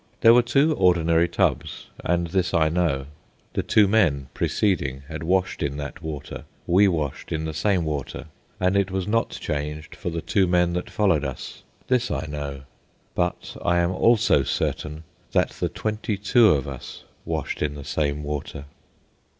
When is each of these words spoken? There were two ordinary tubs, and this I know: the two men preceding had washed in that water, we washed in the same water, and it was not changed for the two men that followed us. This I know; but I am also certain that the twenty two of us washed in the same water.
There 0.21 0.33
were 0.33 0.41
two 0.41 0.73
ordinary 0.73 1.27
tubs, 1.29 1.85
and 2.03 2.25
this 2.25 2.55
I 2.55 2.69
know: 2.69 3.05
the 3.53 3.61
two 3.61 3.87
men 3.87 4.29
preceding 4.33 5.03
had 5.07 5.21
washed 5.21 5.61
in 5.61 5.77
that 5.77 6.01
water, 6.01 6.45
we 6.65 6.87
washed 6.87 7.31
in 7.31 7.45
the 7.45 7.53
same 7.53 7.85
water, 7.85 8.25
and 8.59 8.75
it 8.75 8.89
was 8.89 9.07
not 9.07 9.29
changed 9.29 9.95
for 9.95 10.09
the 10.09 10.23
two 10.23 10.47
men 10.47 10.73
that 10.73 10.89
followed 10.89 11.23
us. 11.23 11.61
This 11.87 12.09
I 12.09 12.25
know; 12.27 12.63
but 13.13 13.55
I 13.63 13.77
am 13.77 13.91
also 13.91 14.41
certain 14.41 15.03
that 15.33 15.51
the 15.51 15.69
twenty 15.69 16.17
two 16.17 16.49
of 16.51 16.67
us 16.67 17.03
washed 17.23 17.61
in 17.61 17.75
the 17.75 17.85
same 17.85 18.23
water. 18.23 18.65